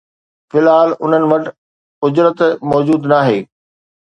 في 0.51 0.57
الحال 0.61 0.95
انهن 1.03 1.27
وٽ 1.31 1.43
اجرت 2.09 2.41
موجود 2.73 3.07
ناهي 3.15 3.39